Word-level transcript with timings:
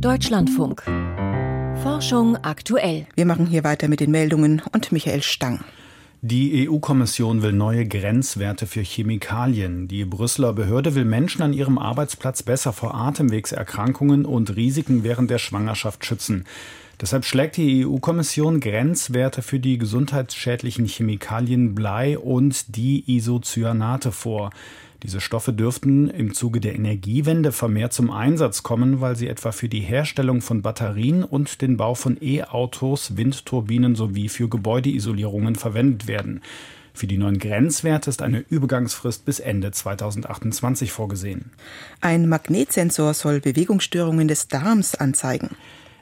Deutschlandfunk. 0.00 0.82
Forschung 1.82 2.36
aktuell. 2.36 3.06
Wir 3.14 3.24
machen 3.24 3.46
hier 3.46 3.64
weiter 3.64 3.88
mit 3.88 4.00
den 4.00 4.10
Meldungen 4.10 4.60
und 4.72 4.92
Michael 4.92 5.22
Stang. 5.22 5.64
Die 6.20 6.68
EU-Kommission 6.68 7.42
will 7.42 7.52
neue 7.52 7.86
Grenzwerte 7.86 8.66
für 8.66 8.82
Chemikalien. 8.82 9.88
Die 9.88 10.04
Brüsseler 10.04 10.52
Behörde 10.52 10.94
will 10.94 11.04
Menschen 11.04 11.42
an 11.42 11.52
ihrem 11.52 11.78
Arbeitsplatz 11.78 12.42
besser 12.42 12.72
vor 12.72 12.94
Atemwegserkrankungen 12.94 14.26
und 14.26 14.54
Risiken 14.54 15.02
während 15.02 15.30
der 15.30 15.38
Schwangerschaft 15.38 16.04
schützen. 16.04 16.44
Deshalb 17.00 17.24
schlägt 17.24 17.56
die 17.56 17.86
EU-Kommission 17.86 18.60
Grenzwerte 18.60 19.42
für 19.42 19.60
die 19.60 19.78
gesundheitsschädlichen 19.78 20.86
Chemikalien 20.86 21.74
Blei 21.74 22.18
und 22.18 22.76
die 22.76 23.04
Isocyanate 23.06 24.12
vor. 24.12 24.50
Diese 25.02 25.20
Stoffe 25.20 25.52
dürften 25.52 26.08
im 26.08 26.32
Zuge 26.32 26.60
der 26.60 26.74
Energiewende 26.74 27.52
vermehrt 27.52 27.92
zum 27.92 28.10
Einsatz 28.10 28.62
kommen, 28.62 29.00
weil 29.00 29.14
sie 29.14 29.28
etwa 29.28 29.52
für 29.52 29.68
die 29.68 29.80
Herstellung 29.80 30.40
von 30.40 30.62
Batterien 30.62 31.22
und 31.22 31.60
den 31.60 31.76
Bau 31.76 31.94
von 31.94 32.16
E-Autos, 32.20 33.16
Windturbinen 33.16 33.94
sowie 33.94 34.28
für 34.28 34.48
Gebäudeisolierungen 34.48 35.54
verwendet 35.54 36.06
werden. 36.06 36.40
Für 36.94 37.06
die 37.06 37.18
neuen 37.18 37.38
Grenzwerte 37.38 38.08
ist 38.08 38.22
eine 38.22 38.42
Übergangsfrist 38.48 39.26
bis 39.26 39.38
Ende 39.38 39.70
2028 39.70 40.92
vorgesehen. 40.92 41.50
Ein 42.00 42.26
Magnetsensor 42.26 43.12
soll 43.12 43.40
Bewegungsstörungen 43.40 44.28
des 44.28 44.48
Darms 44.48 44.94
anzeigen. 44.94 45.50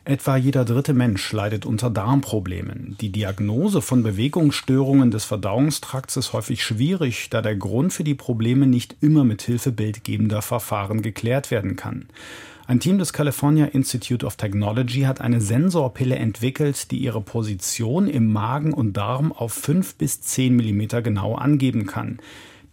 Etwa 0.06 0.36
jeder 0.36 0.66
dritte 0.66 0.92
Mensch 0.92 1.32
leidet 1.32 1.64
unter 1.64 1.88
Darmproblemen. 1.88 2.94
Die 3.00 3.08
Diagnose 3.08 3.80
von 3.80 4.02
Bewegungsstörungen 4.02 5.10
des 5.10 5.24
Verdauungstrakts 5.24 6.18
ist 6.18 6.34
häufig 6.34 6.62
schwierig, 6.62 7.30
da 7.30 7.40
der 7.40 7.56
Grund 7.56 7.90
für 7.90 8.04
die 8.04 8.14
Probleme 8.14 8.66
nicht 8.66 8.96
immer 9.00 9.24
mit 9.24 9.40
Hilfe 9.40 9.72
bildgebender 9.72 10.42
Verfahren 10.42 11.00
geklärt 11.00 11.50
werden 11.50 11.76
kann. 11.76 12.04
Ein 12.66 12.80
Team 12.80 12.98
des 12.98 13.14
California 13.14 13.64
Institute 13.64 14.26
of 14.26 14.36
Technology 14.36 15.02
hat 15.02 15.22
eine 15.22 15.40
Sensorpille 15.40 16.16
entwickelt, 16.16 16.90
die 16.90 16.98
ihre 16.98 17.22
Position 17.22 18.06
im 18.06 18.30
Magen 18.30 18.74
und 18.74 18.98
Darm 18.98 19.32
auf 19.32 19.54
5 19.54 19.94
bis 19.94 20.20
10 20.20 20.54
Millimeter 20.54 21.00
genau 21.00 21.34
angeben 21.34 21.86
kann. 21.86 22.18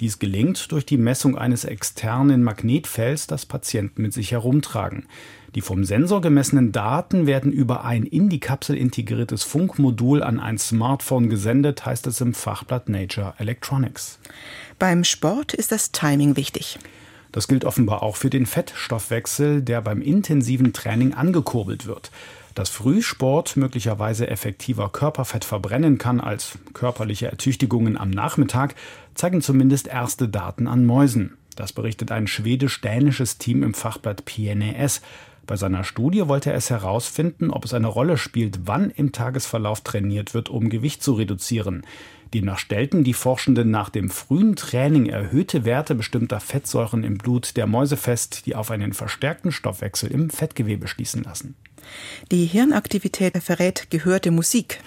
Dies 0.01 0.19
gelingt 0.19 0.71
durch 0.71 0.85
die 0.85 0.97
Messung 0.97 1.37
eines 1.37 1.63
externen 1.63 2.43
Magnetfelds, 2.43 3.27
das 3.27 3.45
Patienten 3.45 4.01
mit 4.01 4.11
sich 4.13 4.31
herumtragen. 4.31 5.05
Die 5.55 5.61
vom 5.61 5.83
Sensor 5.83 6.21
gemessenen 6.21 6.71
Daten 6.71 7.27
werden 7.27 7.51
über 7.51 7.83
ein 7.83 8.03
in 8.03 8.29
die 8.29 8.39
Kapsel 8.39 8.77
integriertes 8.77 9.43
Funkmodul 9.43 10.23
an 10.23 10.39
ein 10.39 10.57
Smartphone 10.57 11.29
gesendet, 11.29 11.85
heißt 11.85 12.07
es 12.07 12.21
im 12.21 12.33
Fachblatt 12.33 12.87
Nature 12.87 13.33
Electronics. 13.37 14.19
Beim 14.79 15.03
Sport 15.03 15.53
ist 15.53 15.73
das 15.73 15.91
Timing 15.91 16.37
wichtig. 16.37 16.79
Das 17.33 17.47
gilt 17.47 17.65
offenbar 17.65 18.01
auch 18.01 18.15
für 18.15 18.29
den 18.29 18.45
Fettstoffwechsel, 18.45 19.61
der 19.61 19.81
beim 19.81 20.01
intensiven 20.01 20.71
Training 20.71 21.13
angekurbelt 21.13 21.85
wird. 21.85 22.11
Dass 22.55 22.69
Frühsport 22.69 23.55
möglicherweise 23.55 24.27
effektiver 24.27 24.89
Körperfett 24.89 25.45
verbrennen 25.45 25.97
kann 25.97 26.19
als 26.19 26.59
körperliche 26.73 27.27
Ertüchtigungen 27.27 27.97
am 27.97 28.09
Nachmittag, 28.09 28.75
zeigen 29.15 29.41
zumindest 29.41 29.87
erste 29.87 30.27
Daten 30.27 30.67
an 30.67 30.85
Mäusen. 30.85 31.37
Das 31.55 31.73
berichtet 31.73 32.11
ein 32.11 32.27
schwedisch-dänisches 32.27 33.37
Team 33.37 33.63
im 33.63 33.73
Fachblatt 33.73 34.25
PNAS. 34.25 35.01
Bei 35.51 35.57
seiner 35.57 35.83
Studie 35.83 36.29
wollte 36.29 36.51
er 36.51 36.55
es 36.55 36.69
herausfinden, 36.69 37.49
ob 37.49 37.65
es 37.65 37.73
eine 37.73 37.87
Rolle 37.87 38.15
spielt, 38.15 38.67
wann 38.67 38.89
im 38.89 39.11
Tagesverlauf 39.11 39.81
trainiert 39.81 40.33
wird, 40.33 40.47
um 40.47 40.69
Gewicht 40.69 41.03
zu 41.03 41.11
reduzieren. 41.11 41.85
Demnach 42.33 42.57
stellten 42.57 43.03
die 43.03 43.13
Forschenden 43.13 43.69
nach 43.69 43.89
dem 43.89 44.09
frühen 44.09 44.55
Training 44.55 45.07
erhöhte 45.07 45.65
Werte 45.65 45.93
bestimmter 45.93 46.39
Fettsäuren 46.39 47.03
im 47.03 47.17
Blut 47.17 47.57
der 47.57 47.67
Mäuse 47.67 47.97
fest, 47.97 48.43
die 48.45 48.55
auf 48.55 48.71
einen 48.71 48.93
verstärkten 48.93 49.51
Stoffwechsel 49.51 50.09
im 50.09 50.29
Fettgewebe 50.29 50.87
schließen 50.87 51.21
lassen. 51.23 51.55
Die 52.31 52.45
Hirnaktivität 52.45 53.37
verrät 53.39 53.89
gehörte 53.89 54.31
Musik. 54.31 54.79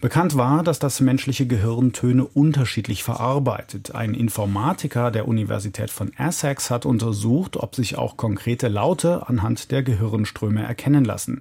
Bekannt 0.00 0.36
war, 0.36 0.62
dass 0.62 0.78
das 0.78 1.00
menschliche 1.00 1.48
Gehirn 1.48 1.92
Töne 1.92 2.24
unterschiedlich 2.24 3.02
verarbeitet. 3.02 3.96
Ein 3.96 4.14
Informatiker 4.14 5.10
der 5.10 5.26
Universität 5.26 5.90
von 5.90 6.12
Essex 6.16 6.70
hat 6.70 6.86
untersucht, 6.86 7.56
ob 7.56 7.74
sich 7.74 7.98
auch 7.98 8.16
konkrete 8.16 8.68
Laute 8.68 9.28
anhand 9.28 9.72
der 9.72 9.82
Gehirnströme 9.82 10.62
erkennen 10.62 11.04
lassen. 11.04 11.40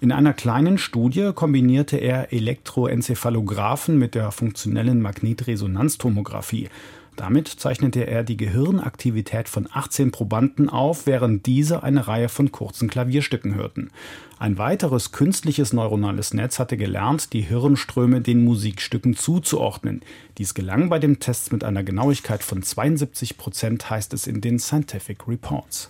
In 0.00 0.10
einer 0.10 0.32
kleinen 0.32 0.78
Studie 0.78 1.30
kombinierte 1.32 1.96
er 1.96 2.32
Elektroenzephalographen 2.32 3.96
mit 3.96 4.16
der 4.16 4.32
funktionellen 4.32 5.00
Magnetresonanztomographie. 5.00 6.70
Damit 7.16 7.48
zeichnete 7.48 8.06
er 8.06 8.22
die 8.22 8.38
Gehirnaktivität 8.38 9.48
von 9.48 9.68
18 9.70 10.10
Probanden 10.12 10.70
auf, 10.70 11.06
während 11.06 11.44
diese 11.46 11.82
eine 11.82 12.08
Reihe 12.08 12.30
von 12.30 12.52
kurzen 12.52 12.88
Klavierstücken 12.88 13.54
hörten. 13.54 13.90
Ein 14.38 14.58
weiteres 14.58 15.12
künstliches 15.12 15.72
neuronales 15.72 16.32
Netz 16.32 16.58
hatte 16.58 16.76
gelernt, 16.76 17.32
die 17.32 17.42
Hirnströme 17.42 18.22
den 18.22 18.42
Musikstücken 18.44 19.14
zuzuordnen. 19.14 20.00
Dies 20.38 20.54
gelang 20.54 20.88
bei 20.88 20.98
dem 20.98 21.20
Test 21.20 21.52
mit 21.52 21.64
einer 21.64 21.84
Genauigkeit 21.84 22.42
von 22.42 22.62
72 22.62 23.36
Prozent, 23.36 23.90
heißt 23.90 24.14
es 24.14 24.26
in 24.26 24.40
den 24.40 24.58
Scientific 24.58 25.28
Reports. 25.28 25.88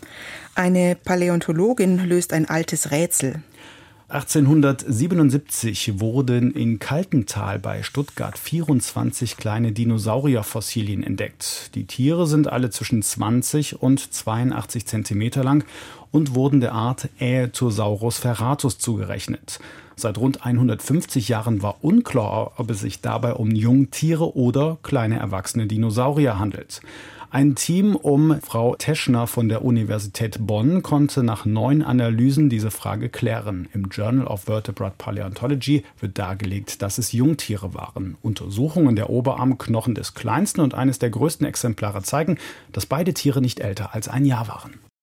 Eine 0.54 0.96
Paläontologin 0.96 2.04
löst 2.06 2.32
ein 2.32 2.48
altes 2.48 2.90
Rätsel. 2.90 3.42
1877 4.12 5.98
wurden 5.98 6.50
in 6.52 6.78
Kaltental 6.78 7.58
bei 7.58 7.82
Stuttgart 7.82 8.36
24 8.36 9.38
kleine 9.38 9.72
Dinosaurierfossilien 9.72 11.02
entdeckt. 11.02 11.70
Die 11.74 11.86
Tiere 11.86 12.26
sind 12.26 12.46
alle 12.46 12.68
zwischen 12.68 13.00
20 13.00 13.80
und 13.80 14.12
82 14.12 14.84
Zentimeter 14.86 15.42
lang 15.42 15.64
und 16.10 16.34
wurden 16.34 16.60
der 16.60 16.72
Art 16.72 17.08
Aetosaurus 17.20 18.18
ferratus 18.18 18.76
zugerechnet. 18.76 19.60
Seit 19.96 20.18
rund 20.18 20.44
150 20.44 21.28
Jahren 21.28 21.62
war 21.62 21.82
unklar, 21.82 22.52
ob 22.58 22.68
es 22.68 22.80
sich 22.80 23.00
dabei 23.00 23.32
um 23.32 23.50
Jungtiere 23.50 24.36
oder 24.36 24.76
kleine 24.82 25.20
erwachsene 25.20 25.66
Dinosaurier 25.66 26.38
handelt. 26.38 26.82
Ein 27.34 27.54
Team 27.54 27.96
um 27.96 28.38
Frau 28.42 28.76
Teschner 28.76 29.26
von 29.26 29.48
der 29.48 29.64
Universität 29.64 30.46
Bonn 30.46 30.82
konnte 30.82 31.22
nach 31.22 31.46
neun 31.46 31.80
Analysen 31.80 32.50
diese 32.50 32.70
Frage 32.70 33.08
klären. 33.08 33.70
Im 33.72 33.88
Journal 33.90 34.26
of 34.26 34.42
Vertebrate 34.42 34.96
Paleontology 34.98 35.82
wird 35.98 36.18
dargelegt, 36.18 36.82
dass 36.82 36.98
es 36.98 37.12
Jungtiere 37.12 37.72
waren. 37.72 38.18
Untersuchungen 38.20 38.96
der 38.96 39.08
Oberarmknochen 39.08 39.94
des 39.94 40.12
kleinsten 40.12 40.60
und 40.60 40.74
eines 40.74 40.98
der 40.98 41.08
größten 41.08 41.46
Exemplare 41.46 42.02
zeigen, 42.02 42.36
dass 42.70 42.84
beide 42.84 43.14
Tiere 43.14 43.40
nicht 43.40 43.60
älter 43.60 43.94
als 43.94 44.08
ein 44.08 44.26
Jahr 44.26 44.48
waren. 44.48 44.74